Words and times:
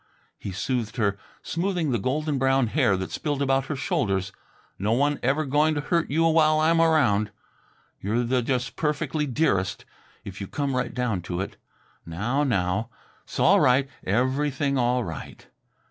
he 0.39 0.51
soothed 0.51 0.95
her, 0.97 1.15
smoothing 1.43 1.91
the 1.91 1.99
golden 1.99 2.39
brown 2.39 2.65
hair 2.65 2.97
that 2.97 3.11
spilled 3.11 3.39
about 3.39 3.67
her 3.67 3.75
shoulders. 3.75 4.31
"No 4.79 4.93
one 4.93 5.19
ever 5.21 5.45
going 5.45 5.75
to 5.75 5.81
hurt 5.81 6.09
you 6.09 6.23
while 6.25 6.59
I'm 6.59 6.81
around. 6.81 7.29
You're 8.01 8.23
the 8.23 8.41
just 8.41 8.75
perfectly 8.75 9.27
dearest, 9.27 9.85
if 10.23 10.41
you 10.41 10.47
come 10.47 10.75
right 10.75 10.91
down 10.95 11.21
to 11.29 11.39
it. 11.39 11.55
Now, 12.03 12.43
now! 12.43 12.89
'S 13.27 13.39
all 13.39 13.59
right. 13.59 13.87
Everything 14.03 14.75
all 14.75 15.03
right!" 15.03 15.45